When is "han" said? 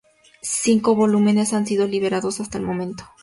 1.53-1.67